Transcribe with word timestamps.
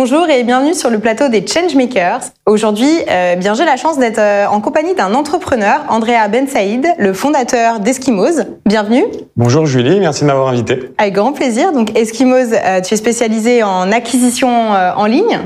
Bonjour 0.00 0.28
et 0.28 0.44
bienvenue 0.44 0.74
sur 0.74 0.90
le 0.90 1.00
plateau 1.00 1.26
des 1.28 1.44
Changemakers. 1.44 2.20
Aujourd'hui, 2.46 2.88
euh, 3.10 3.34
bien 3.34 3.54
j'ai 3.54 3.64
la 3.64 3.76
chance 3.76 3.98
d'être 3.98 4.20
euh, 4.20 4.46
en 4.46 4.60
compagnie 4.60 4.94
d'un 4.94 5.12
entrepreneur, 5.12 5.80
Andrea 5.88 6.28
Ben 6.30 6.46
Saïd, 6.46 6.86
le 7.00 7.12
fondateur 7.12 7.80
d'Eskimos. 7.80 8.44
Bienvenue. 8.64 9.02
Bonjour 9.34 9.66
Julie, 9.66 9.98
merci 9.98 10.20
de 10.20 10.26
m'avoir 10.28 10.50
invité. 10.50 10.92
Avec 10.98 11.14
grand 11.14 11.32
plaisir. 11.32 11.72
Donc 11.72 11.98
Eskimos, 11.98 12.52
euh, 12.52 12.80
tu 12.80 12.94
es 12.94 12.96
spécialisé 12.96 13.64
en 13.64 13.90
acquisition 13.90 14.70
en 14.70 15.06
ligne. 15.06 15.40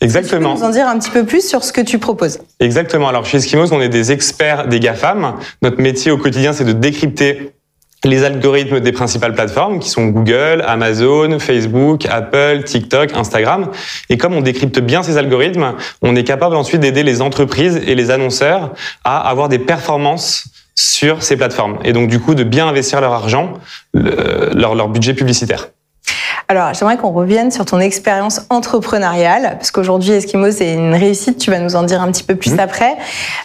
Exactement. 0.00 0.54
Tu 0.54 0.60
peux 0.60 0.60
nous 0.60 0.70
en 0.70 0.72
dire 0.72 0.88
un 0.88 0.98
petit 0.98 1.10
peu 1.10 1.24
plus 1.24 1.46
sur 1.46 1.62
ce 1.62 1.70
que 1.70 1.82
tu 1.82 1.98
proposes? 1.98 2.38
Exactement. 2.60 3.08
Alors 3.08 3.26
chez 3.26 3.36
Eskimos, 3.36 3.72
on 3.72 3.82
est 3.82 3.90
des 3.90 4.10
experts 4.10 4.68
des 4.68 4.80
GAFAM. 4.80 5.34
Notre 5.60 5.82
métier 5.82 6.10
au 6.10 6.16
quotidien, 6.16 6.54
c'est 6.54 6.64
de 6.64 6.72
décrypter 6.72 7.52
les 8.04 8.24
algorithmes 8.24 8.80
des 8.80 8.92
principales 8.92 9.34
plateformes 9.34 9.78
qui 9.78 9.88
sont 9.88 10.06
Google, 10.06 10.64
Amazon, 10.66 11.38
Facebook, 11.38 12.06
Apple, 12.06 12.62
TikTok, 12.64 13.14
Instagram. 13.14 13.70
Et 14.08 14.18
comme 14.18 14.34
on 14.34 14.40
décrypte 14.40 14.80
bien 14.80 15.02
ces 15.02 15.18
algorithmes, 15.18 15.74
on 16.02 16.16
est 16.16 16.24
capable 16.24 16.56
ensuite 16.56 16.80
d'aider 16.80 17.02
les 17.02 17.22
entreprises 17.22 17.80
et 17.86 17.94
les 17.94 18.10
annonceurs 18.10 18.72
à 19.04 19.28
avoir 19.28 19.48
des 19.48 19.58
performances 19.58 20.46
sur 20.74 21.22
ces 21.22 21.36
plateformes. 21.36 21.78
Et 21.84 21.92
donc 21.92 22.08
du 22.08 22.18
coup 22.18 22.34
de 22.34 22.44
bien 22.44 22.66
investir 22.66 23.00
leur 23.00 23.12
argent, 23.12 23.54
leur, 23.94 24.88
budget 24.88 25.14
publicitaire. 25.14 25.68
Alors, 26.52 26.74
j'aimerais 26.74 26.98
qu'on 26.98 27.12
revienne 27.12 27.50
sur 27.50 27.64
ton 27.64 27.80
expérience 27.80 28.42
entrepreneuriale, 28.50 29.54
parce 29.56 29.70
qu'aujourd'hui, 29.70 30.10
Eskimo, 30.10 30.50
c'est 30.50 30.74
une 30.74 30.94
réussite, 30.94 31.38
tu 31.38 31.50
vas 31.50 31.58
nous 31.58 31.76
en 31.76 31.82
dire 31.82 32.02
un 32.02 32.12
petit 32.12 32.24
peu 32.24 32.34
plus 32.34 32.56
mmh. 32.56 32.60
après. 32.60 32.94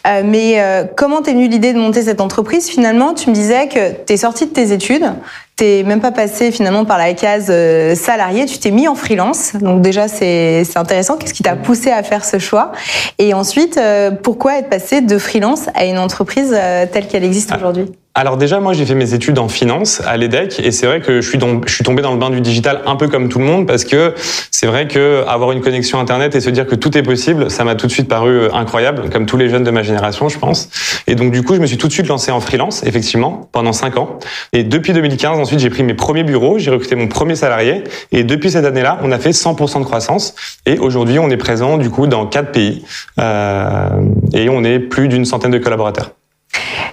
Euh, 0.05 0.23
mais 0.25 0.59
euh, 0.59 0.83
comment 0.93 1.21
t'es 1.21 1.31
venue 1.31 1.47
l'idée 1.47 1.71
de 1.71 1.79
monter 1.79 2.01
cette 2.01 2.19
entreprise? 2.19 2.67
Finalement, 2.67 3.13
tu 3.13 3.29
me 3.29 3.33
disais 3.33 3.69
que 3.69 3.93
t'es 3.93 4.17
sorti 4.17 4.45
de 4.47 4.51
tes 4.51 4.73
études, 4.73 5.09
t'es 5.57 5.83
même 5.83 6.01
pas 6.01 6.11
passé 6.11 6.51
finalement 6.51 6.85
par 6.85 6.97
la 6.97 7.13
case 7.13 7.47
euh, 7.49 7.95
salarié, 7.95 8.45
tu 8.45 8.59
t'es 8.59 8.71
mis 8.71 8.87
en 8.87 8.95
freelance. 8.95 9.53
Donc 9.55 9.81
déjà, 9.81 10.07
c'est 10.07 10.65
intéressant. 10.75 11.17
Qu'est-ce 11.17 11.33
qui 11.33 11.43
t'a 11.43 11.55
poussé 11.55 11.91
à 11.91 12.03
faire 12.03 12.23
ce 12.23 12.39
choix? 12.39 12.71
Et 13.19 13.33
ensuite, 13.33 13.77
euh, 13.77 14.11
pourquoi 14.11 14.59
être 14.59 14.69
passé 14.69 15.01
de 15.01 15.17
freelance 15.17 15.67
à 15.73 15.85
une 15.85 15.97
entreprise 15.97 16.53
euh, 16.53 16.85
telle 16.91 17.07
qu'elle 17.07 17.23
existe 17.23 17.49
ah. 17.51 17.57
aujourd'hui? 17.57 17.91
Alors 18.17 18.35
déjà, 18.35 18.59
moi, 18.59 18.73
j'ai 18.73 18.83
fait 18.87 18.95
mes 18.95 19.13
études 19.13 19.37
en 19.37 19.47
finance 19.47 20.01
à 20.07 20.17
l'EDEC 20.17 20.59
et 20.63 20.71
c'est 20.71 20.87
vrai 20.87 21.01
que 21.01 21.21
je 21.21 21.29
suis, 21.29 21.37
tombé 21.37 22.01
dans 22.01 22.11
le 22.11 22.17
bain 22.17 22.31
du 22.31 22.41
digital 22.41 22.81
un 22.87 22.95
peu 22.95 23.07
comme 23.07 23.29
tout 23.29 23.37
le 23.37 23.45
monde 23.45 23.67
parce 23.67 23.85
que 23.85 24.15
c'est 24.49 24.65
vrai 24.65 24.87
que 24.87 25.23
avoir 25.27 25.51
une 25.51 25.61
connexion 25.61 25.99
Internet 25.99 26.33
et 26.33 26.41
se 26.41 26.49
dire 26.49 26.65
que 26.65 26.73
tout 26.73 26.97
est 26.97 27.03
possible, 27.03 27.51
ça 27.51 27.63
m'a 27.63 27.75
tout 27.75 27.85
de 27.85 27.91
suite 27.91 28.07
paru 28.07 28.49
incroyable, 28.51 29.11
comme 29.11 29.27
tous 29.27 29.37
les 29.37 29.49
jeunes 29.49 29.63
de 29.63 29.69
ma 29.69 29.83
génération, 29.83 30.29
je 30.29 30.39
pense. 30.39 30.67
Et 31.05 31.13
donc, 31.13 31.31
du 31.31 31.43
coup, 31.43 31.53
je 31.53 31.59
me 31.59 31.67
suis 31.67 31.77
tout 31.77 31.87
de 31.87 31.93
suite 31.93 32.07
lancé 32.07 32.31
en 32.31 32.39
freelance, 32.39 32.83
effectivement, 32.87 33.47
pendant 33.51 33.71
cinq 33.71 33.97
ans. 33.97 34.17
Et 34.51 34.63
depuis 34.63 34.93
2015, 34.93 35.37
ensuite, 35.37 35.59
j'ai 35.59 35.69
pris 35.69 35.83
mes 35.83 35.93
premiers 35.93 36.23
bureaux, 36.23 36.57
j'ai 36.57 36.71
recruté 36.71 36.95
mon 36.95 37.07
premier 37.07 37.35
salarié. 37.35 37.83
Et 38.11 38.23
depuis 38.23 38.49
cette 38.49 38.65
année-là, 38.65 38.97
on 39.03 39.11
a 39.11 39.19
fait 39.19 39.29
100% 39.29 39.77
de 39.77 39.85
croissance. 39.85 40.33
Et 40.65 40.79
aujourd'hui, 40.79 41.19
on 41.19 41.29
est 41.29 41.37
présent, 41.37 41.77
du 41.77 41.91
coup, 41.91 42.07
dans 42.07 42.25
quatre 42.25 42.51
pays. 42.51 42.83
Euh, 43.19 43.89
et 44.33 44.49
on 44.49 44.63
est 44.63 44.79
plus 44.79 45.07
d'une 45.07 45.23
centaine 45.23 45.51
de 45.51 45.59
collaborateurs. 45.59 46.16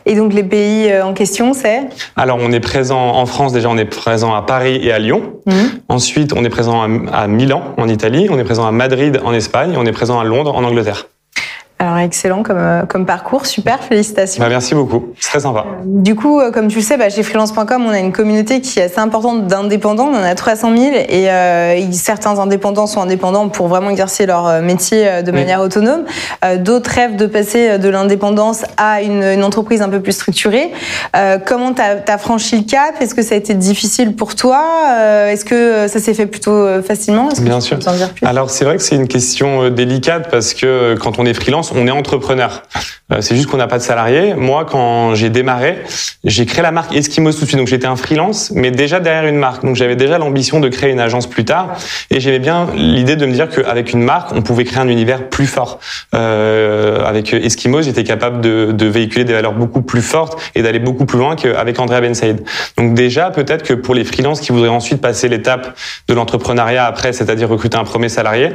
Et 0.07 0.15
donc 0.15 0.33
les 0.33 0.43
pays 0.45 0.91
euh, 0.91 1.05
en 1.05 1.15
question, 1.15 1.55
c'est 1.55 1.83
Alors 2.17 2.39
on 2.41 2.53
est 2.53 2.61
présent 2.61 3.17
en 3.17 3.27
France 3.27 3.53
déjà, 3.53 3.69
on 3.69 3.79
est 3.79 3.85
présent 3.85 4.35
à 4.35 4.43
Paris 4.43 4.79
et 4.83 4.93
à 4.93 4.99
Lyon. 4.99 5.35
Mmh. 5.47 5.53
Ensuite, 5.89 6.33
on 6.35 6.45
est 6.45 6.51
présent 6.51 6.83
à 7.13 7.27
Milan 7.27 7.75
en 7.77 7.89
Italie, 7.89 8.29
on 8.31 8.39
est 8.39 8.45
présent 8.45 8.67
à 8.67 8.73
Madrid 8.73 9.21
en 9.25 9.33
Espagne, 9.33 9.75
on 9.77 9.87
est 9.87 9.93
présent 9.93 10.19
à 10.19 10.25
Londres 10.25 10.55
en 10.55 10.65
Angleterre. 10.65 11.07
Alors 11.85 11.99
excellent 11.99 12.43
comme, 12.43 12.57
euh, 12.59 12.87
comme 12.87 13.05
parcours, 13.05 13.45
super, 13.45 13.83
félicitations. 13.85 14.43
Bah, 14.43 14.49
merci 14.49 14.75
beaucoup, 14.75 15.13
c'est 15.21 15.29
très 15.29 15.41
sympa. 15.41 15.67
Euh, 15.69 15.83
du 15.85 16.15
coup, 16.15 16.41
euh, 16.41 16.51
comme 16.51 16.69
tu 16.69 16.77
le 16.77 16.83
sais, 16.83 16.97
bah, 16.97 17.11
chez 17.11 17.23
freelance.com, 17.23 17.85
on 17.87 17.91
a 17.91 17.99
une 17.99 18.13
communauté 18.13 18.63
qui 18.63 18.79
est 18.79 18.85
assez 18.85 19.01
importante 19.01 19.49
d'indépendants, 19.49 20.09
on 20.11 20.17
en 20.17 20.23
a 20.23 20.35
300 20.35 20.75
000 20.75 20.95
et 21.11 21.31
euh, 21.31 21.93
certains 21.93 22.39
indépendants 22.39 22.87
sont 22.87 23.03
indépendants 23.03 23.51
pour 23.51 23.69
vraiment 23.69 23.91
exercer 23.91 24.25
leur 24.25 24.63
métier 24.63 25.23
de 25.23 25.31
manière 25.31 25.61
autonome. 25.61 26.05
Euh, 26.43 26.57
D'autres 26.57 26.91
rêvent 26.91 27.17
de 27.17 27.27
passer 27.27 27.79
de 27.79 27.89
l'indépendance 27.91 28.63
à 28.79 29.03
une, 29.03 29.23
une, 29.23 29.45
entreprise 29.45 29.83
un 29.83 29.91
peu 29.91 30.01
plus 30.01 30.13
structurée. 30.13 30.73
Comment 31.45 31.75
tu 31.75 31.83
as, 31.83 32.19
franchi 32.19 32.57
le 32.57 32.65
cap? 32.65 32.95
Est-ce 33.01 33.15
que 33.15 33.21
ça 33.21 33.35
a 33.35 33.39
été 33.39 33.53
difficile 33.53 34.17
pour 34.17 34.35
toi? 34.35 34.63
Est-ce 35.29 35.45
que 35.45 35.87
ça 35.89 36.01
s'est 36.01 36.15
fait 36.15 36.27
plutôt 36.27 36.83
facilement? 36.83 37.29
Bien 37.41 37.61
sûr. 37.61 37.79
Alors 38.23 38.49
c'est 38.49 38.65
vrai 38.65 38.77
que 38.77 38.83
c'est 38.83 38.97
une 38.97 39.09
question 39.09 39.69
délicate 39.69 40.31
parce 40.31 40.55
que 40.55 40.95
quand 40.95 41.19
on 41.19 41.27
est 41.27 41.35
freelance, 41.35 41.74
on 41.75 41.87
est 41.87 41.91
entrepreneur. 41.91 42.63
Euh, 43.15 43.21
c'est 43.21 43.37
juste 43.37 43.49
qu'on 43.49 43.57
n'a 43.57 43.67
pas 43.67 43.79
de 43.79 43.83
salariés. 43.83 44.35
Moi, 44.35 44.65
quand 44.65 45.15
j'ai 45.15 45.31
démarré, 45.31 45.79
j'ai 46.25 46.47
créé 46.47 46.63
la 46.63 46.73
marque 46.73 46.95
Eskimos 46.95 47.33
tout 47.33 47.43
de 47.43 47.47
suite. 47.47 47.59
Donc 47.59 47.69
j'étais 47.69 47.87
un 47.87 47.97
freelance, 47.97 48.51
mais 48.55 48.71
déjà 48.71 49.01
derrière 49.01 49.27
une 49.27 49.39
marque. 49.39 49.65
Donc 49.65 49.77
j'avais 49.77 49.97
déjà 49.97 50.19
l'ambition 50.19 50.61
de 50.61 50.69
créer 50.69 50.91
une 50.91 51.01
agence 51.01 51.27
plus 51.27 51.45
tard. 51.45 51.77
Et 52.11 52.21
j'aimais 52.21 52.39
bien 52.39 52.69
l'idée 52.75 53.17
de 53.17 53.27
me 53.27 53.33
dire 53.33 53.49
qu'avec 53.49 53.93
une 53.93 54.03
marque, 54.03 54.33
on 54.33 54.43
pouvait 54.43 54.65
créer 54.65 54.81
un 54.81 54.89
univers 54.89 55.29
plus 55.29 55.47
fort. 55.47 55.81
Euh, 56.15 57.05
avec 57.05 57.33
Eskimos, 57.33 57.83
j'étais 57.83 58.05
capable 58.05 58.41
de, 58.41 58.85
véhiculer 58.85 59.25
des 59.25 59.33
valeurs 59.33 59.55
beaucoup 59.55 59.83
plus 59.83 60.03
fortes 60.03 60.39
et 60.55 60.63
d'aller 60.63 60.79
beaucoup 60.79 61.07
plus 61.07 61.19
loin 61.19 61.37
qu'avec 61.37 61.79
Andrea 61.79 62.01
Ben 62.01 62.15
Saïd. 62.15 62.45
Donc 62.77 62.95
déjà, 62.95 63.31
peut-être 63.31 63.63
que 63.63 63.73
pour 63.73 63.95
les 63.95 64.05
freelances 64.05 64.41
qui 64.41 64.53
voudraient 64.53 64.69
ensuite 64.69 65.01
passer 65.01 65.29
l'étape 65.29 65.77
de 66.07 66.15
l'entrepreneuriat 66.15 66.85
après, 66.85 67.13
c'est-à-dire 67.13 67.49
recruter 67.49 67.79
un 67.79 67.85
premier 67.85 68.09
salarié, 68.09 68.51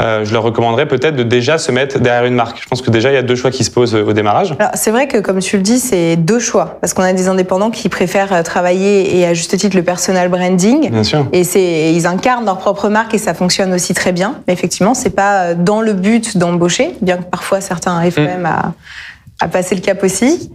euh, 0.00 0.24
je 0.24 0.32
leur 0.32 0.42
recommanderais 0.42 0.86
peut-être 0.86 1.14
de 1.14 1.22
déjà 1.22 1.58
se 1.58 1.70
mettre 1.70 2.00
derrière 2.00 2.24
une 2.24 2.34
marque. 2.34 2.60
Je 2.60 2.68
pense 2.68 2.82
que 2.82 2.90
déjà, 2.90 3.10
il 3.10 3.14
y 3.14 3.18
a 3.18 3.22
deux 3.22 3.36
choix 3.36 3.50
qui 3.50 3.64
se 3.64 3.70
posent 3.70 3.97
au 4.02 4.12
démarrage? 4.12 4.54
C'est 4.74 4.90
vrai 4.90 5.08
que, 5.08 5.18
comme 5.18 5.38
tu 5.40 5.56
le 5.56 5.62
dis, 5.62 5.78
c'est 5.78 6.16
deux 6.16 6.38
choix. 6.38 6.78
Parce 6.80 6.94
qu'on 6.94 7.02
a 7.02 7.12
des 7.12 7.28
indépendants 7.28 7.70
qui 7.70 7.88
préfèrent 7.88 8.32
euh, 8.32 8.42
travailler 8.42 9.18
et 9.18 9.26
à 9.26 9.34
juste 9.34 9.56
titre 9.56 9.76
le 9.76 9.82
personal 9.82 10.28
branding. 10.28 10.90
Bien 10.90 11.04
sûr. 11.04 11.26
Et 11.32 11.92
ils 11.92 12.06
incarnent 12.06 12.44
leur 12.44 12.58
propre 12.58 12.88
marque 12.88 13.14
et 13.14 13.18
ça 13.18 13.34
fonctionne 13.34 13.72
aussi 13.72 13.94
très 13.94 14.12
bien. 14.12 14.36
Mais 14.46 14.52
effectivement, 14.52 14.94
c'est 14.94 15.10
pas 15.10 15.40
euh, 15.40 15.54
dans 15.54 15.80
le 15.80 15.92
but 15.92 16.36
d'embaucher, 16.36 16.96
bien 17.00 17.16
que 17.16 17.24
parfois 17.24 17.60
certains 17.60 17.96
arrivent 17.96 18.18
mmh. 18.18 18.24
même 18.24 18.46
à 18.46 18.72
à 19.40 19.48
passer 19.48 19.74
le 19.74 19.80
cap 19.80 20.02
aussi. 20.02 20.50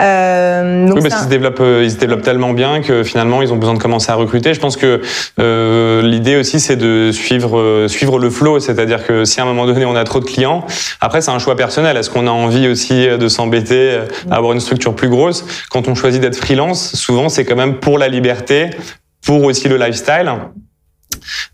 Euh, 0.00 0.86
donc 0.86 0.96
oui, 0.96 1.02
parce 1.02 1.14
qu'ils 1.14 1.24
se 1.24 1.30
développent, 1.30 1.60
euh, 1.60 1.82
ils 1.84 1.90
se 1.90 1.96
développent 1.96 2.22
tellement 2.22 2.52
bien 2.52 2.82
que 2.82 3.02
finalement 3.02 3.40
ils 3.40 3.52
ont 3.52 3.56
besoin 3.56 3.74
de 3.74 3.78
commencer 3.78 4.10
à 4.10 4.14
recruter. 4.14 4.52
Je 4.52 4.60
pense 4.60 4.76
que 4.76 5.00
euh, 5.40 6.02
l'idée 6.02 6.36
aussi 6.36 6.60
c'est 6.60 6.76
de 6.76 7.12
suivre 7.12 7.58
euh, 7.58 7.88
suivre 7.88 8.18
le 8.18 8.28
flow, 8.28 8.60
c'est-à-dire 8.60 9.06
que 9.06 9.24
si 9.24 9.40
à 9.40 9.44
un 9.44 9.46
moment 9.46 9.66
donné 9.66 9.86
on 9.86 9.96
a 9.96 10.04
trop 10.04 10.20
de 10.20 10.26
clients, 10.26 10.66
après 11.00 11.22
c'est 11.22 11.30
un 11.30 11.38
choix 11.38 11.56
personnel. 11.56 11.96
Est-ce 11.96 12.10
qu'on 12.10 12.26
a 12.26 12.30
envie 12.30 12.68
aussi 12.68 13.08
de 13.08 13.28
s'embêter, 13.28 14.00
à 14.30 14.36
avoir 14.36 14.52
une 14.52 14.60
structure 14.60 14.94
plus 14.94 15.08
grosse? 15.08 15.44
Quand 15.70 15.88
on 15.88 15.94
choisit 15.94 16.20
d'être 16.20 16.36
freelance, 16.36 16.94
souvent 16.94 17.30
c'est 17.30 17.44
quand 17.44 17.56
même 17.56 17.76
pour 17.76 17.98
la 17.98 18.08
liberté, 18.08 18.70
pour 19.24 19.44
aussi 19.44 19.68
le 19.68 19.76
lifestyle. 19.78 20.30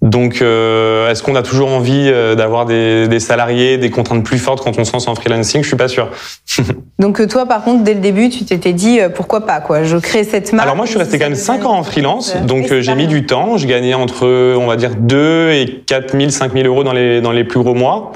Donc, 0.03 0.43
euh, 0.43 1.11
est-ce 1.11 1.23
qu'on 1.23 1.37
a 1.37 1.43
toujours 1.43 1.71
envie 1.71 2.09
euh, 2.09 2.35
d'avoir 2.35 2.67
des, 2.67 3.07
des, 3.09 3.21
salariés, 3.21 3.79
des 3.79 3.91
contraintes 3.91 4.25
plus 4.25 4.39
fortes 4.39 4.63
quand 4.63 4.79
on 4.79 4.85
se 4.85 4.93
lance 4.93 5.07
en 5.07 5.15
freelancing? 5.15 5.63
Je 5.63 5.69
suis 5.69 5.77
pas 5.77 5.89
sûr. 5.89 6.11
Donc 6.99 7.21
euh, 7.21 7.27
toi, 7.27 7.47
par 7.47 7.63
contre, 7.63 7.85
dès 7.85 7.95
le 7.95 8.01
début, 8.01 8.29
tu 8.29 8.45
t'étais 8.45 8.73
dit 8.73 9.01
pourquoi 9.15 9.47
pas 9.47 9.61
quoi? 9.61 9.85
Je 9.85 9.97
crée 9.97 10.25
cette 10.25 10.53
marque. 10.53 10.67
Alors 10.67 10.77
moi, 10.77 10.87
je 10.87 10.91
suis 10.91 10.99
resté 10.99 11.19
quand 11.19 11.27
même 11.27 11.35
5 11.35 11.65
ans 11.65 11.79
en 11.79 11.83
freelance, 11.83 12.37
donc 12.45 12.73
j'ai 12.81 12.95
mis 12.95 13.07
du 13.07 13.27
temps. 13.27 13.57
Je 13.57 13.67
gagnais 13.67 13.95
entre, 13.95 14.27
on 14.57 14.67
va 14.67 14.77
dire, 14.77 14.91
2 14.97 15.51
et 15.51 15.83
4 15.87 16.17
000, 16.17 16.31
5 16.31 16.53
000 16.53 16.67
euros 16.67 16.85
dans 16.85 16.93
les 16.93 17.21
dans 17.21 17.33
les 17.33 17.45
plus 17.45 17.61
gros 17.61 17.75
mois. 17.75 18.13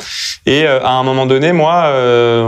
Et 0.47 0.67
à 0.67 0.93
un 0.93 1.03
moment 1.03 1.27
donné, 1.27 1.53
moi, 1.53 1.91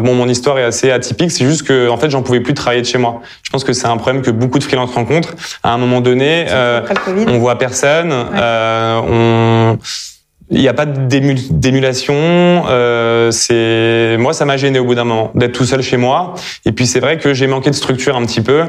bon, 0.00 0.14
mon 0.14 0.28
histoire 0.28 0.58
est 0.58 0.64
assez 0.64 0.90
atypique. 0.90 1.32
C'est 1.32 1.44
juste 1.44 1.66
que, 1.66 1.88
en 1.88 1.96
fait, 1.96 2.10
j'en 2.10 2.22
pouvais 2.22 2.40
plus 2.40 2.54
travailler 2.54 2.82
de 2.82 2.86
chez 2.86 2.98
moi. 2.98 3.20
Je 3.42 3.50
pense 3.50 3.64
que 3.64 3.72
c'est 3.72 3.88
un 3.88 3.96
problème 3.96 4.22
que 4.22 4.30
beaucoup 4.30 4.58
de 4.58 4.64
freelances 4.64 4.94
rencontrent. 4.94 5.34
À 5.62 5.72
un 5.72 5.78
moment 5.78 6.00
donné, 6.00 6.46
on 7.26 7.38
voit 7.38 7.58
personne. 7.58 8.12
Ouais 8.12 8.87
on 9.06 9.78
il 10.50 10.60
n'y 10.60 10.68
a 10.68 10.74
pas 10.74 10.86
d'émulation. 10.86 12.14
Euh, 12.16 13.30
c'est 13.30 14.16
moi, 14.18 14.32
ça 14.32 14.46
m'a 14.46 14.56
gêné 14.56 14.78
au 14.78 14.84
bout 14.84 14.94
d'un 14.94 15.04
moment 15.04 15.30
d'être 15.34 15.52
tout 15.52 15.66
seul 15.66 15.82
chez 15.82 15.98
moi. 15.98 16.34
Et 16.64 16.72
puis 16.72 16.86
c'est 16.86 17.00
vrai 17.00 17.18
que 17.18 17.34
j'ai 17.34 17.46
manqué 17.46 17.68
de 17.68 17.74
structure 17.74 18.16
un 18.16 18.24
petit 18.24 18.40
peu, 18.40 18.62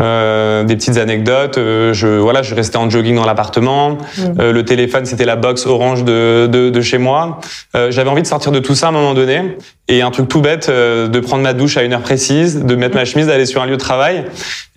euh, 0.00 0.64
des 0.64 0.74
petites 0.74 0.96
anecdotes. 0.96 1.58
Euh, 1.58 1.92
je 1.92 2.08
voilà, 2.08 2.42
je 2.42 2.54
restais 2.54 2.78
en 2.78 2.90
jogging 2.90 3.14
dans 3.14 3.24
l'appartement. 3.24 3.90
Mmh. 3.90 4.22
Euh, 4.40 4.52
le 4.52 4.64
téléphone, 4.64 5.06
c'était 5.06 5.24
la 5.24 5.36
box 5.36 5.66
orange 5.66 6.02
de, 6.02 6.48
de, 6.50 6.68
de 6.68 6.80
chez 6.80 6.98
moi. 6.98 7.38
Euh, 7.76 7.92
j'avais 7.92 8.10
envie 8.10 8.22
de 8.22 8.26
sortir 8.26 8.50
de 8.50 8.58
tout 8.58 8.74
ça 8.74 8.86
à 8.86 8.88
un 8.88 8.92
moment 8.92 9.14
donné. 9.14 9.56
Et 9.90 10.00
un 10.00 10.10
truc 10.10 10.28
tout 10.28 10.40
bête, 10.40 10.68
euh, 10.70 11.08
de 11.08 11.20
prendre 11.20 11.42
ma 11.42 11.52
douche 11.52 11.76
à 11.76 11.82
une 11.82 11.92
heure 11.92 12.00
précise, 12.00 12.64
de 12.64 12.74
mettre 12.74 12.94
ma 12.94 13.04
chemise, 13.04 13.26
d'aller 13.26 13.44
sur 13.44 13.60
un 13.60 13.66
lieu 13.66 13.76
de 13.76 13.76
travail. 13.76 14.24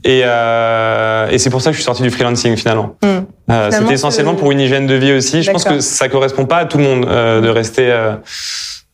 Et, 0.04 0.20
et 0.20 1.38
c'est 1.38 1.50
pour 1.50 1.62
ça 1.62 1.70
que 1.70 1.74
je 1.74 1.78
suis 1.78 1.86
sorti 1.86 2.02
du 2.02 2.10
freelancing 2.10 2.58
finalement. 2.58 2.98
Mmh. 3.02 3.08
Euh, 3.52 3.70
c'était 3.72 3.94
essentiellement 3.94 4.36
pour 4.36 4.52
une 4.52 4.60
hygiène 4.60 4.88
de 4.88 4.96
vie 4.96 5.12
aussi. 5.12 5.44
Je 5.44 5.52
pense 5.52 5.66
que 5.66 5.80
ça 5.80 6.08
correspond 6.08 6.46
pas 6.46 6.58
à 6.58 6.66
tout 6.66 6.78
le 6.78 6.84
monde 6.84 7.06
euh, 7.10 7.42
de 7.42 7.50
rester 7.50 7.92
euh, 7.92 8.14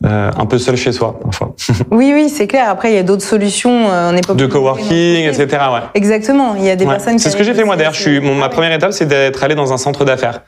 euh, 0.05 0.31
un 0.35 0.45
peu 0.45 0.57
seul 0.57 0.75
chez 0.75 0.91
soi 0.91 1.19
parfois. 1.21 1.55
oui, 1.91 2.11
oui, 2.13 2.29
c'est 2.29 2.47
clair. 2.47 2.67
Après, 2.69 2.91
il 2.91 2.95
y 2.95 2.99
a 2.99 3.03
d'autres 3.03 3.23
solutions. 3.23 3.87
on 3.87 4.15
est 4.15 4.25
pas 4.25 4.33
de 4.33 4.45
coworking, 4.47 5.25
etc. 5.27 5.45
Ouais. 5.47 5.81
Exactement. 5.93 6.55
Il 6.55 6.65
y 6.65 6.69
a 6.69 6.75
des 6.75 6.85
personnes. 6.85 7.19
C'est 7.19 7.29
ce 7.29 7.37
que 7.37 7.43
j'ai 7.43 7.53
fait 7.53 7.63
moi 7.63 7.75
d'ailleurs. 7.75 7.93
Je 7.93 8.01
suis, 8.01 8.19
ma 8.19 8.49
première 8.49 8.73
étape, 8.73 8.93
c'est 8.93 9.07
d'être 9.07 9.43
allé 9.43 9.55
dans 9.55 9.71
un 9.71 9.77
centre 9.77 10.03
d'affaires. 10.05 10.41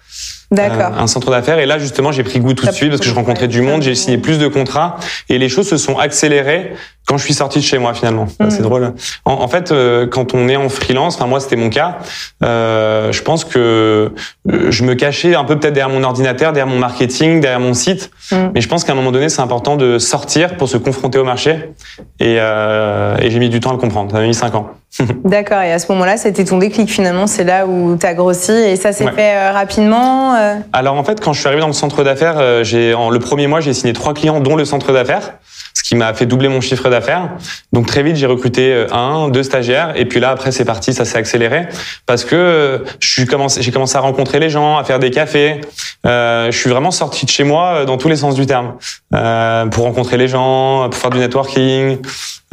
D'accord. 0.52 0.92
un 0.98 1.08
centre 1.08 1.32
d'affaires. 1.32 1.60
Et 1.60 1.66
là, 1.66 1.80
justement, 1.80 2.12
j'ai 2.12 2.24
pris 2.24 2.40
goût 2.40 2.54
tout 2.54 2.66
de 2.66 2.72
suite 2.72 2.90
parce 2.90 3.02
que 3.02 3.08
je 3.08 3.14
rencontrais 3.14 3.48
du 3.48 3.62
monde, 3.62 3.82
j'ai 3.82 3.96
signé 3.96 4.18
plus 4.18 4.38
de 4.38 4.48
contrats 4.50 4.98
et 5.30 5.38
les 5.38 5.48
choses 5.48 5.68
se 5.68 5.78
sont 5.78 5.98
accélérées 5.98 6.74
quand 7.08 7.18
je 7.18 7.24
suis 7.24 7.34
sorti 7.34 7.60
de 7.60 7.64
chez 7.64 7.78
moi 7.78 7.94
finalement. 7.94 8.28
C'est 8.50 8.60
hmm. 8.60 8.64
drôle. 8.64 8.94
En, 9.26 9.48
fait, 9.48 9.72
euh, 9.72 10.08
quand 10.08 10.34
on 10.34 10.50
est 10.50 10.58
en 10.58 10.70
freelance, 10.70 11.16
enfin 11.16 11.26
moi 11.26 11.40
c'était 11.40 11.56
mon 11.56 11.70
cas, 11.70 12.00
euh, 12.44 13.12
je 13.12 13.22
pense 13.22 13.46
que 13.46 14.12
euh, 14.50 14.72
je 14.72 14.84
me 14.84 14.94
cachais 14.94 15.36
un 15.36 15.44
peu 15.46 15.58
peut-être 15.58 15.74
derrière 15.74 15.94
mon 15.94 16.04
ordinateur, 16.04 16.52
derrière 16.52 16.72
mon 16.72 16.80
marketing, 16.80 17.40
derrière 17.40 17.60
mon 17.60 17.74
site. 17.74 18.12
Hmm. 18.32 18.50
Mais 18.54 18.62
je 18.62 18.68
pense 18.68 18.84
qu'à 18.84 18.92
un 18.92 18.96
moment 18.96 19.12
donné, 19.12 19.30
c'est 19.30 19.42
important 19.42 19.78
de 19.78 20.00
sortir 20.00 20.58
pour 20.58 20.68
se 20.68 20.78
confronter 20.78 21.18
au 21.18 21.24
marché. 21.24 21.72
Et, 22.20 22.38
euh, 22.40 23.18
et 23.20 23.32
j'ai 23.32 23.40
mis 23.40 23.50
du 23.50 23.62
temps 23.62 23.70
à 23.70 23.74
le 23.74 23.80
comprendre. 23.80 24.12
Ça 24.12 24.20
m'a 24.20 24.28
mis 24.28 24.34
cinq 24.34 24.54
ans. 24.56 24.72
D'accord. 25.24 25.62
Et 25.62 25.72
à 25.72 25.80
ce 25.80 25.92
moment-là, 25.92 26.18
c'était 26.18 26.46
ton 26.46 26.58
déclic 26.58 26.90
finalement. 26.90 27.28
C'est 27.28 27.44
là 27.44 27.66
où 27.66 27.98
tu 27.98 28.06
as 28.06 28.14
grossi 28.14 28.52
et 28.52 28.76
ça 28.76 28.92
s'est 28.92 29.12
fait 29.12 29.36
euh, 29.36 29.52
rapidement. 29.52 30.34
Alors 30.74 30.96
en 30.96 31.04
fait, 31.04 31.20
quand 31.20 31.34
je 31.34 31.40
suis 31.40 31.48
arrivé 31.48 31.62
dans 31.62 31.68
le 31.68 31.74
centre 31.74 32.04
d'affaires, 32.04 32.64
j'ai 32.64 32.92
le 32.92 33.20
premier 33.20 33.48
mois, 33.48 33.62
j'ai 33.62 33.74
signé 33.74 33.94
trois 33.94 34.14
clients, 34.14 34.40
dont 34.40 34.56
le 34.56 34.66
centre 34.66 34.92
d'affaires 34.92 35.34
ce 35.74 35.84
qui 35.84 35.96
m'a 35.96 36.14
fait 36.14 36.26
doubler 36.26 36.48
mon 36.48 36.62
chiffre 36.62 36.90
d'affaires. 36.90 37.30
Donc 37.74 37.88
très 37.88 38.04
vite, 38.04 38.16
j'ai 38.16 38.26
recruté 38.26 38.74
euh, 38.74 38.94
un, 38.94 39.30
deux 39.30 39.44
stagiaires, 39.44 39.94
et 39.96 40.06
puis 40.06 40.20
là 40.20 40.30
après 40.32 40.52
c'est 40.52 40.66
parti, 40.66 40.94
ça 40.94 41.06
s'est 41.06 41.18
accéléré 41.18 41.68
parce 42.06 42.26
que 42.26 42.36
euh, 42.36 42.80
suis 43.12 43.26
commencé, 43.26 43.62
j'ai 43.62 43.72
commencé 43.72 43.98
à 43.98 44.00
rencontrer 44.00 44.40
les 44.40 44.50
gens, 44.50 44.78
à 44.78 44.84
faire 44.84 45.00
des 45.00 45.12
cafés. 45.12 45.62
Euh, 46.06 46.52
je 46.52 46.58
suis 46.58 46.70
vraiment 46.70 46.92
sorti 46.92 47.26
de 47.26 47.32
chez 47.32 47.44
moi 47.44 47.76
euh, 47.76 47.86
dans 47.86 47.98
tous 47.98 48.08
les 48.08 48.16
sens 48.16 48.36
du 48.36 48.46
terme 48.46 48.76
euh, 49.14 49.66
pour 49.68 49.84
rencontrer 49.84 50.18
les 50.18 50.28
gens, 50.28 50.90
pour 50.90 51.00
faire 51.00 51.10
du 51.10 51.20
networking. 51.20 52.00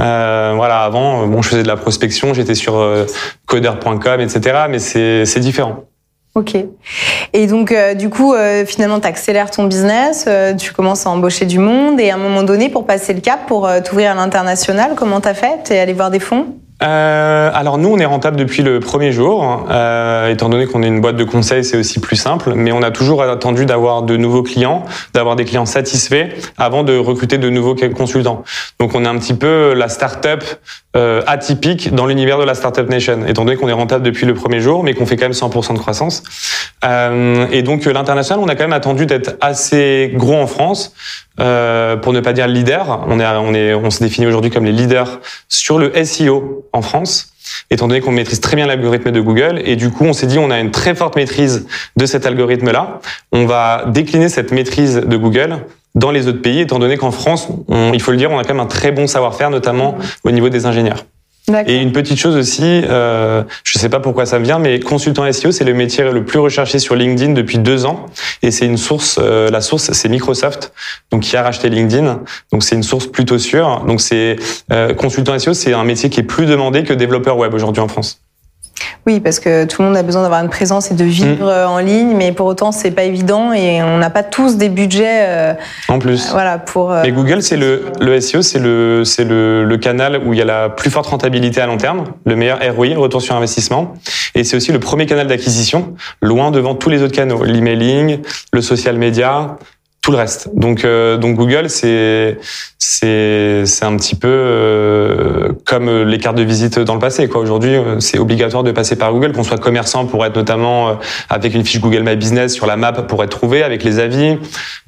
Euh, 0.00 0.53
voilà, 0.56 0.82
avant, 0.82 1.26
bon, 1.26 1.43
je 1.43 1.49
faisais 1.49 1.62
de 1.62 1.69
la 1.69 1.76
prospection, 1.76 2.35
j'étais 2.35 2.55
sur 2.55 2.85
coder.com, 3.47 4.21
etc. 4.21 4.67
Mais 4.69 4.79
c'est 4.79 5.41
différent. 5.41 5.88
Ok. 6.38 6.56
Et 7.32 7.49
donc, 7.49 7.73
euh, 7.73 7.94
du 7.94 8.11
coup, 8.11 8.32
euh, 8.32 8.64
finalement, 8.64 9.00
tu 9.00 9.08
accélères 9.08 9.50
ton 9.50 9.64
business, 9.64 10.25
euh, 10.29 10.55
tu 10.55 10.73
commences 10.73 11.05
à 11.05 11.11
embaucher 11.11 11.46
du 11.46 11.58
monde, 11.58 11.99
et 11.99 12.11
à 12.11 12.14
un 12.14 12.19
moment 12.19 12.44
donné, 12.44 12.69
pour 12.69 12.87
passer 12.87 13.12
le 13.12 13.20
cap, 13.20 13.46
pour 13.49 13.69
t'ouvrir 13.85 14.12
à 14.12 14.14
l'international, 14.14 14.93
comment 14.94 15.20
t'as 15.20 15.35
fait? 15.35 15.64
T'es 15.64 15.81
allé 15.81 15.94
voir 15.94 16.12
des 16.12 16.20
fonds? 16.20 16.46
Euh, 16.83 17.51
alors 17.53 17.79
nous, 17.79 17.89
on 17.89 17.99
est 17.99 18.05
rentable 18.05 18.37
depuis 18.37 18.63
le 18.63 18.79
premier 18.79 19.11
jour, 19.11 19.67
euh, 19.71 20.31
étant 20.31 20.49
donné 20.49 20.67
qu'on 20.67 20.83
est 20.83 20.87
une 20.87 21.01
boîte 21.01 21.17
de 21.17 21.25
conseil, 21.25 21.65
c'est 21.65 21.77
aussi 21.77 22.01
plus 22.01 22.17
simple. 22.17 22.53
Mais 22.55 22.73
on 22.73 22.83
a 22.83 22.91
toujours 22.91 23.23
attendu 23.23 23.67
d'avoir 23.67 24.03
de 24.03 24.17
nouveaux 24.17 24.43
clients, 24.43 24.85
d'avoir 25.13 25.37
des 25.37 25.45
clients 25.45 25.67
satisfaits 25.67 26.29
avant 26.57 26.85
de 26.85 26.97
recruter 26.97 27.39
de 27.39 27.51
nouveaux 27.51 27.75
consultants. 27.95 28.45
Donc 28.79 28.95
on 28.95 29.05
est 29.05 29.09
un 29.09 29.19
petit 29.19 29.35
peu 29.35 29.75
la 29.75 29.89
start-up 29.89 30.45
euh, 30.97 31.23
atypique 31.27 31.95
dans 31.95 32.07
l'univers 32.07 32.39
de 32.39 32.45
la 32.45 32.55
startup 32.55 32.89
nation, 32.89 33.27
étant 33.27 33.45
donné 33.45 33.57
qu'on 33.57 33.69
est 33.69 33.73
rentable 33.73 34.03
depuis 34.03 34.25
le 34.25 34.35
premier 34.35 34.61
jour, 34.61 34.83
mais 34.83 34.95
qu'on 34.95 35.05
fait 35.05 35.17
quand 35.17 35.27
même 35.27 35.33
100% 35.33 35.75
de 35.75 35.79
croissance. 35.79 36.23
Euh, 36.83 37.47
et 37.53 37.63
donc 37.63 37.85
l'international, 37.85 38.43
on 38.43 38.49
a 38.49 38.55
quand 38.55 38.65
même 38.65 38.73
attendu 38.73 39.05
d'être 39.05 39.37
assez 39.41 40.11
gros 40.15 40.37
en 40.37 40.47
France 40.47 40.95
euh, 41.40 41.96
pour 41.96 42.12
ne 42.12 42.20
pas 42.20 42.32
dire 42.32 42.46
leader. 42.46 43.05
On, 43.08 43.20
est, 43.20 43.26
on, 43.26 43.55
est, 43.55 43.75
on 43.75 43.90
se 43.90 44.02
définit 44.02 44.26
aujourd'hui 44.26 44.50
comme 44.50 44.64
les 44.64 44.73
leaders 44.73 45.20
sur 45.49 45.79
le 45.79 45.93
SEO 46.05 46.67
en 46.73 46.82
France 46.82 47.32
étant 47.70 47.88
donné 47.88 48.00
qu'on 48.00 48.12
maîtrise 48.12 48.40
très 48.40 48.56
bien 48.56 48.67
l'algorithme 48.67 49.11
de 49.11 49.20
Google. 49.20 49.61
Et 49.64 49.76
du 49.76 49.90
coup, 49.90 50.05
on 50.05 50.12
s'est 50.12 50.26
dit, 50.26 50.38
on 50.38 50.50
a 50.50 50.58
une 50.58 50.70
très 50.70 50.94
forte 50.94 51.17
maîtrise 51.17 51.67
de 51.96 52.06
cet 52.06 52.26
algorithme-là. 52.26 53.00
On 53.32 53.46
va 53.46 53.85
décliner 53.88 54.29
cette 54.29 54.52
maîtrise 54.52 54.96
de 54.96 55.17
Google 55.17 55.58
dans 55.94 56.11
les 56.11 56.29
autres 56.29 56.43
pays, 56.43 56.61
étant 56.61 56.79
donné 56.79 56.96
qu'en 56.96 57.11
France, 57.11 57.49
il 57.93 58.00
faut 58.00 58.12
le 58.12 58.19
dire, 58.19 58.31
on 58.31 58.38
a 58.38 58.44
quand 58.44 58.55
même 58.55 58.61
un 58.61 58.67
très 58.67 58.93
bon 58.93 59.06
savoir-faire, 59.06 59.50
notamment 59.50 59.96
au 60.23 60.31
niveau 60.31 60.49
des 60.49 60.67
ingénieurs. 60.67 61.05
Et 61.67 61.77
une 61.77 61.93
petite 61.93 62.19
chose 62.19 62.37
aussi, 62.37 62.62
euh, 62.62 63.43
je 63.65 63.79
ne 63.79 63.81
sais 63.81 63.89
pas 63.89 64.00
pourquoi 64.00 64.27
ça 64.27 64.39
me 64.39 64.45
vient, 64.45 64.59
mais 64.59 64.81
consultant 64.81 65.31
SEO, 65.33 65.50
c'est 65.53 65.65
le 65.65 65.75
métier 65.75 66.05
le 66.05 66.25
plus 66.25 66.39
recherché 66.39 66.79
sur 66.79 66.95
LinkedIn 66.95 67.33
depuis 67.33 67.59
deux 67.59 67.87
ans. 67.87 68.06
Et 68.43 68.50
c'est 68.50 68.67
une 68.67 68.77
source, 68.77 69.19
euh, 69.21 69.50
la 69.50 69.61
source, 69.61 69.93
c'est 69.93 70.09
Microsoft, 70.09 70.73
donc 71.11 71.23
qui 71.23 71.37
a 71.37 71.43
racheté 71.43 71.69
LinkedIn. 71.69 72.23
Donc 72.53 72.62
c'est 72.62 72.75
une 72.75 72.83
source 72.83 73.06
plutôt 73.06 73.39
sûre. 73.39 73.85
Donc 73.87 74.00
c'est 74.00 74.37
euh, 74.73 74.95
consultant 74.95 75.39
SEO, 75.39 75.55
c'est 75.55 75.73
un 75.73 75.85
métier 75.85 76.11
qui 76.11 76.21
est 76.21 76.25
plus 76.25 76.47
demandé 76.47 76.85
que 76.85 76.93
développeur 76.93 77.39
web 77.39 77.55
aujourd'hui 77.55 77.83
en 77.83 77.89
France. 77.89 78.21
Oui, 79.07 79.21
parce 79.21 79.41
que 79.41 79.65
tout 79.65 79.83
le 79.83 79.89
monde 79.89 79.97
a 79.97 80.03
besoin 80.03 80.23
d'avoir 80.23 80.43
une 80.43 80.51
présence 80.51 80.91
et 80.91 80.95
de 80.95 81.05
vivre 81.05 81.47
mm. 81.47 81.69
en 81.69 81.79
ligne, 81.79 82.15
mais 82.17 82.33
pour 82.33 82.47
autant 82.47 82.73
c'est 82.73 82.91
pas 82.91 83.05
évident 83.05 83.53
et 83.53 83.83
on 83.83 83.99
n'a 83.99 84.11
pas 84.11 84.23
tous 84.23 84.57
des 84.57 84.69
budgets. 84.69 85.27
Euh, 85.27 85.55
en 85.89 85.99
plus. 85.99 86.31
voilà 86.31 86.59
pour. 86.59 86.91
mais 86.91 87.13
Google, 87.13 87.43
c'est 87.43 87.57
le 87.57 87.87
le 88.01 88.21
SEO, 88.21 88.43
c'est 88.43 88.59
le 88.59 89.03
c'est 89.05 89.25
le, 89.25 89.65
le 89.65 89.77
canal 89.79 90.21
où 90.25 90.33
il 90.33 90.39
y 90.39 90.43
a 90.43 90.45
la 90.45 90.69
plus 90.69 90.91
forte 90.91 91.07
rentabilité 91.07 91.61
à 91.61 91.67
long 91.67 91.77
terme, 91.77 92.05
le 92.27 92.37
meilleur 92.37 92.59
ROI, 92.75 92.97
retour 92.97 93.23
sur 93.23 93.35
investissement, 93.35 93.95
et 94.35 94.45
c'est 94.45 94.57
aussi 94.57 94.73
le 94.73 94.81
premier 94.81 95.07
canal 95.07 95.27
d'acquisition, 95.27 95.95
loin 96.23 96.51
devant 96.51 96.75
tous 96.75 96.91
les 96.91 97.03
autres 97.03 97.15
canaux, 97.15 97.45
l'emailing, 97.45 98.21
le 98.53 98.63
social 98.63 98.97
media, 98.99 99.57
tout 100.09 100.13
le 100.13 100.19
reste. 100.21 100.49
Donc, 100.55 100.87
euh, 100.87 101.19
donc 101.19 101.37
Google, 101.37 101.69
c'est 101.69 102.39
c'est 102.79 103.65
c'est 103.67 103.85
un 103.85 103.95
petit 103.99 104.15
peu 104.15 104.27
euh, 104.27 105.53
comme 105.67 106.05
les 106.05 106.17
cartes 106.17 106.39
de 106.39 106.43
visite 106.43 106.79
dans 106.79 106.95
le 106.95 106.99
passé. 106.99 107.29
Quoi. 107.29 107.43
Aujourd'hui, 107.43 107.75
euh, 107.75 108.01
c'est 108.01 108.19
obligatoire 108.19 108.63
de 108.63 108.73
passer 108.73 108.97
par 108.97 109.13
Google, 109.13 109.33
qu'on 109.33 109.45
soit 109.45 109.59
commerçant 109.59 110.07
pour 110.07 110.25
être 110.25 110.35
notamment 110.35 110.97
avec 111.29 111.55
une 111.55 111.63
fiche 111.63 111.83
Google 111.83 112.05
My 112.05 112.17
Business 112.17 112.55
sur 112.55 112.65
la 112.65 112.79
map 112.79 112.93
pour 112.93 113.23
être 113.23 113.37
trouvé, 113.37 113.63
avec 113.63 113.85
les 113.85 113.99
avis, 113.99 114.39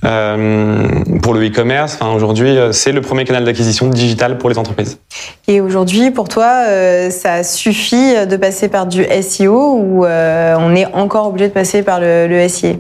pour 0.00 1.34
le 1.34 1.46
e-commerce. 1.46 1.98
Enfin, 2.00 2.14
aujourd'hui, 2.14 2.56
c'est 2.72 2.92
le 2.92 3.02
premier 3.02 3.24
canal 3.24 3.44
d'acquisition 3.44 3.88
digital 3.88 4.38
pour 4.38 4.48
les 4.48 4.56
entreprises. 4.56 5.00
Et 5.48 5.60
aujourd'hui, 5.60 6.10
pour 6.12 6.30
toi, 6.30 6.64
ça 7.10 7.42
suffit 7.42 8.26
de 8.26 8.36
passer 8.36 8.68
par 8.68 8.86
du 8.86 9.04
SEO 9.04 9.74
ou 9.76 10.06
on 10.06 10.74
est 10.74 10.86
encore 10.94 11.26
obligé 11.26 11.48
de 11.48 11.52
passer 11.52 11.82
par 11.82 12.00
le, 12.00 12.26
le 12.26 12.48
SIA 12.48 12.76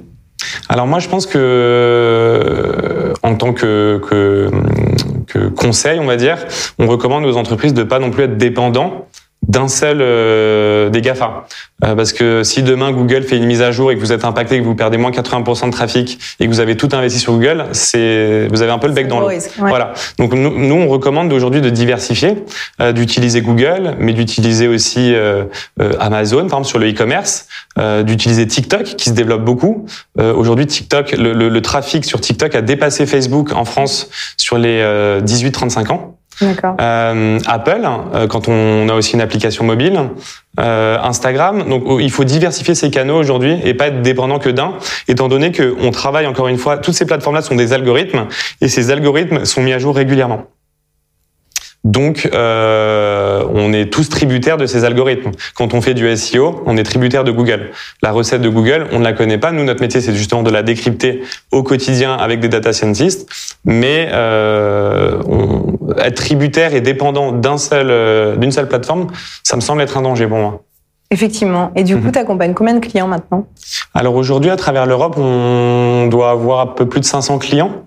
alors 0.68 0.86
moi, 0.86 0.98
je 0.98 1.08
pense 1.08 1.26
que 1.26 1.38
euh, 1.38 3.14
en 3.22 3.34
tant 3.34 3.52
que, 3.52 4.00
conseil, 5.56 5.98
on 5.98 6.06
va 6.06 6.16
dire, 6.16 6.38
on 6.78 6.86
recommande 6.86 7.24
aux 7.24 7.36
entreprises 7.36 7.74
de 7.74 7.82
pas 7.82 7.98
non 7.98 8.10
plus 8.10 8.24
être 8.24 8.36
dépendants 8.36 9.06
d'un 9.46 9.68
seul 9.68 9.98
euh, 10.00 10.90
des 10.90 11.00
GAFA. 11.00 11.46
Euh, 11.84 11.94
parce 11.94 12.12
que 12.12 12.42
si 12.42 12.62
demain 12.62 12.92
Google 12.92 13.22
fait 13.22 13.36
une 13.36 13.46
mise 13.46 13.62
à 13.62 13.72
jour 13.72 13.90
et 13.90 13.94
que 13.94 14.00
vous 14.00 14.12
êtes 14.12 14.24
impacté, 14.24 14.58
que 14.58 14.64
vous 14.64 14.74
perdez 14.74 14.98
moins 14.98 15.10
80% 15.10 15.66
de 15.66 15.70
trafic 15.72 16.18
et 16.38 16.44
que 16.44 16.50
vous 16.50 16.60
avez 16.60 16.76
tout 16.76 16.88
investi 16.92 17.18
sur 17.18 17.32
Google, 17.32 17.66
c'est 17.72 18.48
vous 18.50 18.62
avez 18.62 18.70
un 18.70 18.78
peu 18.78 18.86
le 18.86 18.92
bec 18.92 19.08
dans 19.08 19.20
l'eau. 19.20 19.30
Voilà. 19.58 19.94
Donc 20.18 20.34
nous, 20.34 20.58
nous 20.58 20.74
on 20.74 20.88
recommande 20.88 21.32
aujourd'hui 21.32 21.60
de 21.60 21.70
diversifier, 21.70 22.44
euh, 22.80 22.92
d'utiliser 22.92 23.40
Google, 23.40 23.96
mais 23.98 24.12
d'utiliser 24.12 24.68
aussi 24.68 25.14
euh, 25.14 25.44
Amazon, 25.98 26.48
par 26.48 26.58
exemple 26.58 26.66
sur 26.66 26.78
le 26.78 26.90
e-commerce, 26.90 27.46
d'utiliser 28.04 28.46
TikTok 28.46 28.84
qui 28.84 29.08
se 29.08 29.14
développe 29.14 29.44
beaucoup. 29.44 29.86
aujourd'hui 30.18 30.66
TikTok, 30.66 31.12
le, 31.12 31.32
le, 31.32 31.48
le, 31.48 31.62
trafic 31.62 32.04
sur 32.04 32.20
TikTok 32.20 32.54
a 32.54 32.62
dépassé 32.62 33.06
Facebook 33.06 33.52
en 33.52 33.64
France 33.64 34.08
sur 34.36 34.58
les 34.58 34.82
18-35 34.82 35.92
ans. 35.92 36.19
Euh, 36.42 37.38
Apple, 37.46 37.88
euh, 38.14 38.26
quand 38.26 38.48
on 38.48 38.88
a 38.88 38.94
aussi 38.94 39.14
une 39.14 39.20
application 39.20 39.64
mobile, 39.64 40.00
euh, 40.58 40.98
Instagram. 41.02 41.68
Donc 41.68 41.84
oh, 41.86 42.00
il 42.00 42.10
faut 42.10 42.24
diversifier 42.24 42.74
ses 42.74 42.90
canaux 42.90 43.18
aujourd'hui 43.18 43.58
et 43.64 43.74
pas 43.74 43.88
être 43.88 44.02
dépendant 44.02 44.38
que 44.38 44.50
d'un, 44.50 44.74
étant 45.08 45.28
donné 45.28 45.52
qu'on 45.52 45.90
travaille 45.90 46.26
encore 46.26 46.48
une 46.48 46.58
fois, 46.58 46.78
toutes 46.78 46.94
ces 46.94 47.06
plateformes-là 47.06 47.42
sont 47.42 47.56
des 47.56 47.72
algorithmes 47.72 48.26
et 48.60 48.68
ces 48.68 48.90
algorithmes 48.90 49.44
sont 49.44 49.62
mis 49.62 49.72
à 49.72 49.78
jour 49.78 49.94
régulièrement. 49.94 50.46
Donc, 51.82 52.28
euh, 52.34 53.42
on 53.54 53.72
est 53.72 53.90
tous 53.90 54.10
tributaires 54.10 54.58
de 54.58 54.66
ces 54.66 54.84
algorithmes. 54.84 55.30
Quand 55.54 55.72
on 55.72 55.80
fait 55.80 55.94
du 55.94 56.14
SEO, 56.14 56.62
on 56.66 56.76
est 56.76 56.82
tributaire 56.82 57.24
de 57.24 57.30
Google. 57.30 57.70
La 58.02 58.12
recette 58.12 58.42
de 58.42 58.50
Google, 58.50 58.86
on 58.92 58.98
ne 58.98 59.04
la 59.04 59.14
connaît 59.14 59.38
pas. 59.38 59.50
Nous, 59.50 59.64
notre 59.64 59.80
métier, 59.80 60.02
c'est 60.02 60.14
justement 60.14 60.42
de 60.42 60.50
la 60.50 60.62
décrypter 60.62 61.22
au 61.52 61.62
quotidien 61.62 62.14
avec 62.14 62.40
des 62.40 62.48
data 62.48 62.74
scientists. 62.74 63.30
Mais 63.64 64.10
euh, 64.12 65.22
on, 65.26 65.59
être 66.10 66.16
tributaire 66.16 66.74
et 66.74 66.80
dépendant 66.80 67.32
d'un 67.32 67.58
seul, 67.58 67.88
euh, 67.90 68.36
d'une 68.36 68.52
seule 68.52 68.68
plateforme, 68.68 69.08
ça 69.42 69.56
me 69.56 69.60
semble 69.60 69.82
être 69.82 69.96
un 69.96 70.02
danger 70.02 70.26
pour 70.26 70.38
moi. 70.38 70.62
Effectivement. 71.10 71.72
Et 71.74 71.82
du 71.82 71.96
coup, 71.96 72.06
mhm. 72.06 72.12
tu 72.12 72.18
accompagnes 72.18 72.54
combien 72.54 72.74
de 72.74 72.80
clients 72.80 73.08
maintenant? 73.08 73.46
Alors 73.94 74.14
aujourd'hui, 74.14 74.50
à 74.50 74.56
travers 74.56 74.86
l'Europe, 74.86 75.16
on 75.18 76.06
doit 76.08 76.30
avoir 76.30 76.60
un 76.60 76.66
peu 76.66 76.88
plus 76.88 77.00
de 77.00 77.04
500 77.06 77.38
clients. 77.38 77.84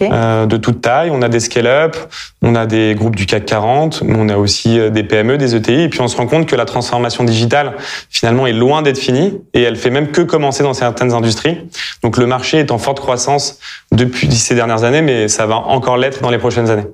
Euh, 0.00 0.46
de 0.46 0.56
toute 0.56 0.80
taille. 0.80 1.10
On 1.12 1.22
a 1.22 1.28
des 1.28 1.40
scale-up, 1.40 1.96
on 2.40 2.54
a 2.54 2.66
des 2.66 2.94
groupes 2.94 3.16
du 3.16 3.26
CAC 3.26 3.46
40, 3.46 4.02
on 4.06 4.28
a 4.28 4.36
aussi 4.36 4.78
euh, 4.78 4.90
des 4.90 5.02
PME, 5.02 5.38
des 5.38 5.56
ETI. 5.56 5.82
Et 5.82 5.88
puis 5.88 6.00
on 6.00 6.08
se 6.08 6.16
rend 6.16 6.26
compte 6.26 6.46
que 6.46 6.54
la 6.54 6.64
transformation 6.64 7.24
digitale, 7.24 7.74
finalement, 8.08 8.46
est 8.46 8.52
loin 8.52 8.82
d'être 8.82 8.98
finie 8.98 9.40
et 9.54 9.62
elle 9.62 9.76
fait 9.76 9.90
même 9.90 10.12
que 10.12 10.22
commencer 10.22 10.62
dans 10.62 10.74
certaines 10.74 11.12
industries. 11.12 11.58
Donc 12.02 12.16
le 12.16 12.26
marché 12.26 12.58
est 12.58 12.70
en 12.70 12.78
forte 12.78 13.00
croissance 13.00 13.58
depuis 13.90 14.30
ces 14.30 14.54
dernières 14.54 14.84
années, 14.84 15.02
mais 15.02 15.26
ça 15.26 15.46
va 15.46 15.56
encore 15.56 15.96
l'être 15.96 16.22
dans 16.22 16.30
les 16.30 16.38
prochaines 16.38 16.70
années. 16.70 16.86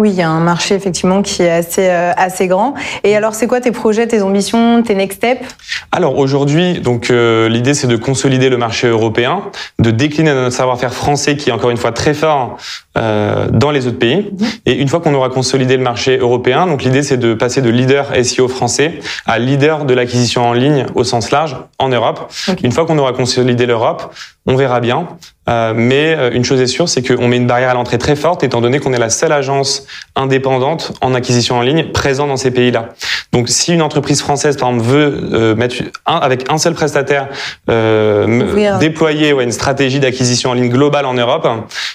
Oui, 0.00 0.08
il 0.08 0.16
y 0.16 0.22
a 0.22 0.30
un 0.30 0.40
marché 0.40 0.74
effectivement 0.74 1.20
qui 1.20 1.42
est 1.42 1.50
assez 1.50 1.86
euh, 1.90 2.12
assez 2.16 2.46
grand. 2.46 2.72
Et 3.04 3.14
alors, 3.14 3.34
c'est 3.34 3.46
quoi 3.46 3.60
tes 3.60 3.70
projets, 3.70 4.06
tes 4.06 4.22
ambitions, 4.22 4.82
tes 4.82 4.94
next 4.94 5.18
steps? 5.18 5.46
Alors 5.92 6.16
aujourd'hui, 6.16 6.80
donc 6.80 7.10
euh, 7.10 7.50
l'idée 7.50 7.74
c'est 7.74 7.86
de 7.86 7.96
consolider 7.96 8.48
le 8.48 8.56
marché 8.56 8.88
européen, 8.88 9.42
de 9.78 9.90
décliner 9.90 10.32
notre 10.32 10.56
savoir-faire 10.56 10.94
français 10.94 11.36
qui 11.36 11.50
est 11.50 11.52
encore 11.52 11.68
une 11.68 11.76
fois 11.76 11.92
très 11.92 12.14
fort 12.14 12.56
euh, 12.98 13.46
dans 13.52 13.70
les 13.70 13.86
autres 13.86 13.98
pays. 13.98 14.32
Et 14.66 14.72
une 14.72 14.88
fois 14.88 15.00
qu'on 15.00 15.14
aura 15.14 15.28
consolidé 15.28 15.76
le 15.76 15.82
marché 15.82 16.18
européen, 16.18 16.66
donc 16.66 16.82
l'idée 16.82 17.02
c'est 17.02 17.18
de 17.18 17.34
passer 17.34 17.62
de 17.62 17.70
leader 17.70 18.06
SEO 18.24 18.48
français 18.48 18.98
à 19.26 19.38
leader 19.38 19.84
de 19.84 19.94
l'acquisition 19.94 20.44
en 20.44 20.52
ligne 20.52 20.86
au 20.96 21.04
sens 21.04 21.30
large 21.30 21.56
en 21.78 21.88
Europe. 21.88 22.32
Une 22.64 22.72
fois 22.72 22.86
qu'on 22.86 22.98
aura 22.98 23.12
consolidé 23.12 23.66
l'Europe, 23.66 24.12
on 24.46 24.56
verra 24.56 24.80
bien. 24.80 25.06
Euh, 25.48 25.72
mais 25.74 26.14
euh, 26.16 26.30
une 26.32 26.44
chose 26.44 26.60
est 26.60 26.66
sûre, 26.66 26.88
c'est 26.88 27.02
qu'on 27.02 27.26
met 27.26 27.36
une 27.36 27.46
barrière 27.46 27.70
à 27.70 27.74
l'entrée 27.74 27.98
très 27.98 28.14
forte, 28.14 28.44
étant 28.44 28.60
donné 28.60 28.78
qu'on 28.78 28.92
est 28.92 28.98
la 28.98 29.10
seule 29.10 29.32
agence 29.32 29.86
indépendante 30.14 30.92
en 31.00 31.14
acquisition 31.14 31.56
en 31.56 31.62
ligne 31.62 31.86
présente 31.92 32.28
dans 32.28 32.36
ces 32.36 32.50
pays-là. 32.50 32.90
Donc, 33.32 33.48
si 33.48 33.72
une 33.72 33.82
entreprise 33.82 34.20
française, 34.20 34.56
par 34.56 34.68
exemple, 34.70 34.88
veut 34.88 35.28
euh, 35.32 35.54
mettre 35.54 35.76
un, 36.06 36.16
avec 36.16 36.50
un 36.50 36.58
seul 36.58 36.74
prestataire 36.74 37.28
euh, 37.68 38.78
déployer 38.78 39.32
ouais, 39.32 39.44
une 39.44 39.52
stratégie 39.52 39.98
d'acquisition 39.98 40.50
en 40.50 40.54
ligne 40.54 40.68
globale 40.68 41.06
en 41.06 41.14
Europe, 41.14 41.48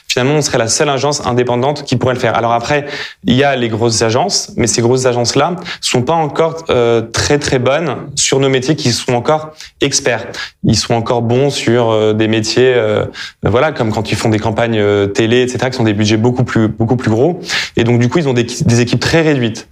finalement, 0.08 0.36
on 0.36 0.42
serait 0.42 0.58
la 0.58 0.68
seule 0.68 0.85
agence 0.90 1.26
indépendante 1.26 1.84
qui 1.84 1.96
pourrait 1.96 2.14
le 2.14 2.20
faire. 2.20 2.36
Alors 2.36 2.54
après, 2.54 2.86
il 3.24 3.34
y 3.34 3.44
a 3.44 3.56
les 3.56 3.70
grosses 3.70 4.02
agences, 4.02 4.52
mais 4.58 4.68
ces 4.68 4.82
grosses 4.82 5.06
agences-là 5.06 5.56
sont 5.82 6.02
pas 6.02 6.14
encore 6.14 6.66
euh, 6.70 7.02
très 7.02 7.40
très 7.40 7.60
bonnes 7.60 7.96
sur 8.16 8.40
nos 8.40 8.50
métiers 8.50 8.76
qui 8.76 8.92
sont 8.92 9.14
encore 9.14 9.52
experts. 9.82 10.28
Ils 10.64 10.78
sont 10.78 10.94
encore 10.94 11.22
bons 11.22 11.50
sur 11.50 11.90
euh, 11.90 12.14
des 12.14 12.28
métiers, 12.28 12.74
euh, 12.76 13.06
voilà, 13.44 13.72
comme 13.72 13.92
quand 13.92 14.12
ils 14.12 14.18
font 14.18 14.30
des 14.30 14.40
campagnes 14.40 14.82
télé, 15.14 15.42
etc., 15.42 15.70
qui 15.70 15.78
sont 15.78 15.84
des 15.84 15.94
budgets 15.94 16.18
beaucoup 16.18 16.44
plus 16.44 16.68
beaucoup 16.68 16.96
plus 16.96 17.10
gros. 17.10 17.40
Et 17.78 17.84
donc 17.84 18.00
du 18.00 18.10
coup, 18.10 18.20
ils 18.20 18.28
ont 18.28 18.34
des, 18.34 18.44
des 18.44 18.82
équipes 18.82 19.00
très 19.00 19.22
réduites 19.22 19.68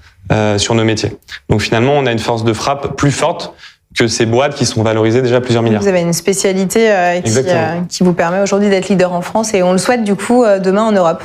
sur 0.58 0.74
nos 0.74 0.84
métiers. 0.84 1.12
Donc 1.50 1.62
finalement, 1.62 1.94
on 1.94 2.06
a 2.06 2.12
une 2.12 2.18
force 2.18 2.44
de 2.44 2.54
frappe 2.54 2.96
plus 2.96 3.12
forte 3.12 3.54
que 3.98 4.08
ces 4.08 4.26
boîtes 4.26 4.56
qui 4.56 4.66
sont 4.66 4.84
valorisées 4.84 5.22
déjà 5.22 5.42
plusieurs 5.42 5.64
milliards. 5.64 5.82
Vous 5.82 5.88
avez 5.88 6.02
une 6.02 6.14
spécialité 6.14 6.92
euh, 6.92 7.22
qui, 7.22 7.34
euh, 7.38 7.82
qui, 7.88 8.04
vous 8.04 8.14
permet 8.14 8.42
aujourd'hui 8.42 8.70
d'être 8.70 8.90
leader 8.90 9.14
en 9.14 9.22
France 9.22 9.54
et 9.54 9.64
on 9.64 9.72
le 9.72 9.78
souhaite 9.78 10.04
du 10.04 10.16
coup 10.16 10.44
euh, 10.44 10.60
demain 10.60 10.84
en 10.84 10.92
Europe. 10.92 11.24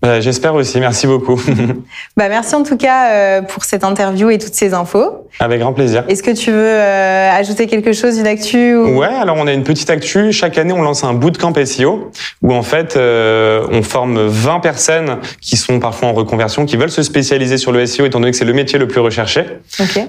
Bah, 0.00 0.20
j'espère 0.20 0.54
aussi, 0.54 0.78
merci 0.78 1.08
beaucoup. 1.08 1.40
bah, 2.16 2.28
merci 2.28 2.54
en 2.54 2.62
tout 2.62 2.76
cas 2.76 3.10
euh, 3.10 3.42
pour 3.42 3.64
cette 3.64 3.82
interview 3.82 4.30
et 4.30 4.38
toutes 4.38 4.54
ces 4.54 4.72
infos. 4.72 5.26
Avec 5.40 5.58
grand 5.58 5.72
plaisir. 5.72 6.04
Est-ce 6.08 6.22
que 6.22 6.30
tu 6.30 6.52
veux 6.52 6.56
euh, 6.56 7.30
ajouter 7.32 7.66
quelque 7.66 7.92
chose, 7.92 8.16
une 8.16 8.28
actu 8.28 8.76
ou... 8.76 8.96
Ouais, 8.96 9.08
alors 9.08 9.36
on 9.38 9.48
a 9.48 9.52
une 9.52 9.64
petite 9.64 9.90
actu. 9.90 10.30
Chaque 10.30 10.56
année, 10.56 10.72
on 10.72 10.82
lance 10.82 11.02
un 11.02 11.14
bootcamp 11.14 11.52
SEO 11.64 12.12
où 12.42 12.54
en 12.54 12.62
fait, 12.62 12.96
euh, 12.96 13.66
on 13.72 13.82
forme 13.82 14.24
20 14.24 14.60
personnes 14.60 15.18
qui 15.40 15.56
sont 15.56 15.80
parfois 15.80 16.08
en 16.08 16.12
reconversion, 16.12 16.64
qui 16.64 16.76
veulent 16.76 16.90
se 16.90 17.02
spécialiser 17.02 17.58
sur 17.58 17.72
le 17.72 17.84
SEO 17.84 18.06
étant 18.06 18.20
donné 18.20 18.30
que 18.30 18.36
c'est 18.36 18.44
le 18.44 18.52
métier 18.52 18.78
le 18.78 18.86
plus 18.86 19.00
recherché. 19.00 19.44
Okay. 19.80 20.06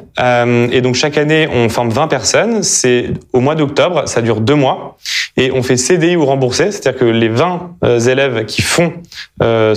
et 0.72 0.82
donc 0.82 0.96
chaque 0.96 1.18
année, 1.18 1.50
on 1.52 1.68
forme 1.70 1.90
20 1.90 2.08
personnes. 2.08 2.62
C'est 2.62 3.08
au 3.34 3.40
mois 3.40 3.56
d'octobre, 3.56 4.08
ça 4.08 4.22
dure 4.22 4.40
deux 4.40 4.56
mois. 4.56 4.98
Et 5.36 5.52
on 5.52 5.64
fait 5.64 5.78
CDI 5.78 6.16
ou 6.16 6.26
remboursé, 6.26 6.72
c'est-à-dire 6.72 7.00
que 7.00 7.06
les 7.06 7.30
20 7.30 7.78
élèves 8.08 8.46
qui 8.46 8.62
font 8.62 8.94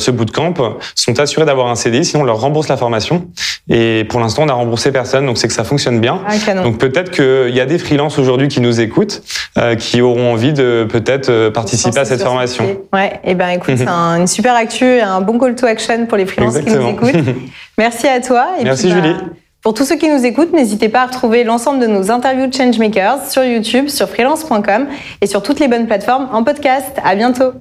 ce 0.02 0.10
bootcamp 0.10 0.54
sont 0.94 1.18
assurés 1.20 1.46
d'avoir 1.46 1.68
un 1.68 1.74
CDI, 1.74 2.04
sinon 2.04 2.22
on 2.22 2.26
leur 2.26 2.40
rembourse 2.40 2.68
la 2.68 2.76
formation. 2.76 3.28
Et 3.68 4.04
pour 4.08 4.20
l'instant, 4.20 4.42
on 4.42 4.48
a 4.48 4.52
remboursé 4.52 4.92
personne, 4.92 5.26
donc 5.26 5.38
c'est 5.38 5.48
que 5.48 5.54
ça 5.54 5.64
fonctionne 5.64 6.00
bien. 6.00 6.20
Ah, 6.26 6.54
donc 6.62 6.78
peut-être 6.78 7.10
qu'il 7.10 7.54
y 7.54 7.60
a 7.60 7.66
des 7.66 7.78
freelances 7.78 8.18
aujourd'hui 8.18 8.48
qui 8.48 8.60
nous 8.60 8.80
écoutent, 8.80 9.22
euh, 9.58 9.76
qui 9.76 10.02
auront 10.02 10.32
envie 10.32 10.52
de 10.52 10.86
peut-être 10.90 11.30
euh, 11.30 11.50
participer 11.50 12.00
à 12.00 12.04
cette 12.04 12.22
formation. 12.22 12.64
Ouais, 12.92 13.20
et 13.24 13.30
eh 13.30 13.34
ben 13.34 13.48
écoute, 13.50 13.74
c'est 13.76 13.88
une 13.88 14.26
super 14.26 14.54
actu, 14.54 15.00
un 15.00 15.20
bon 15.20 15.38
call 15.38 15.54
to 15.54 15.66
action 15.66 16.06
pour 16.06 16.18
les 16.18 16.26
freelances 16.26 16.58
qui 16.58 16.70
nous 16.70 16.88
écoutent. 16.88 17.34
Merci 17.78 18.08
à 18.08 18.20
toi. 18.20 18.48
Et 18.60 18.64
Merci 18.64 18.88
bah, 18.88 18.94
Julie. 18.94 19.16
Pour 19.62 19.74
tous 19.74 19.84
ceux 19.84 19.96
qui 19.96 20.08
nous 20.08 20.24
écoutent, 20.24 20.52
n'hésitez 20.52 20.88
pas 20.88 21.02
à 21.02 21.06
retrouver 21.06 21.44
l'ensemble 21.44 21.78
de 21.78 21.86
nos 21.86 22.10
interviews 22.10 22.48
de 22.48 22.52
Changemakers 22.52 23.30
sur 23.30 23.44
YouTube, 23.44 23.88
sur 23.88 24.08
freelance.com 24.08 24.88
et 25.20 25.26
sur 25.28 25.40
toutes 25.42 25.60
les 25.60 25.68
bonnes 25.68 25.86
plateformes 25.86 26.28
en 26.32 26.42
podcast. 26.42 26.96
À 27.04 27.14
bientôt. 27.14 27.52